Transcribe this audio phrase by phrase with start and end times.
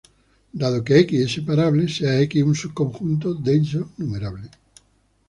[0.61, 4.49] Dado que "X" es separable, sea {"x"} un subconjunto denso numerable.